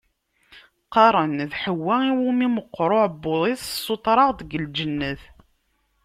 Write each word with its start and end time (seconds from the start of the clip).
Qqaren 0.85 1.37
d 1.49 1.51
Ḥewwa 1.61 1.95
iwumi 2.09 2.47
meqqer 2.55 2.91
aɛebbuḍ-is 2.97 3.61
tessuṭer-aɣ-d 3.65 4.39
seg 4.43 4.51
lǧenna. 4.65 5.11